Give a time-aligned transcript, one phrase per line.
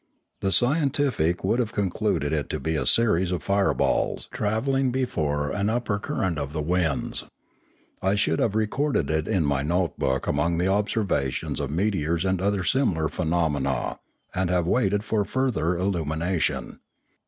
[0.39, 5.69] The scientific would have concluded it to be a series of fireballs travelling before an
[5.69, 7.25] upper current of the winds.
[8.01, 12.41] I should have recorded it in my note book among the observations of meteors and
[12.41, 13.99] other similar phenomena,
[14.33, 16.79] and have waited further illumination.